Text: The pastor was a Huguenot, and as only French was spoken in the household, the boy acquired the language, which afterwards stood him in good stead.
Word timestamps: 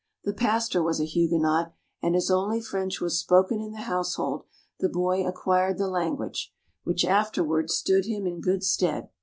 The 0.23 0.33
pastor 0.33 0.81
was 0.81 0.99
a 0.99 1.03
Huguenot, 1.05 1.75
and 2.01 2.15
as 2.15 2.31
only 2.31 2.59
French 2.59 2.99
was 2.99 3.19
spoken 3.19 3.61
in 3.61 3.69
the 3.71 3.81
household, 3.83 4.45
the 4.79 4.89
boy 4.89 5.23
acquired 5.23 5.77
the 5.77 5.87
language, 5.87 6.51
which 6.83 7.05
afterwards 7.05 7.75
stood 7.75 8.05
him 8.05 8.25
in 8.25 8.41
good 8.41 8.63
stead. 8.63 9.09